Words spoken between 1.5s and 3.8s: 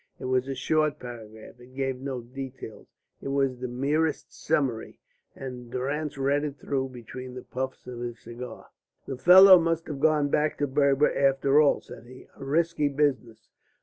it gave no details; it was the